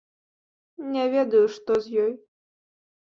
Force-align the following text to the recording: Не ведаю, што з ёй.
Не 0.95 1.03
ведаю, 1.15 1.41
што 1.57 1.77
з 1.83 2.01
ёй. 2.05 2.09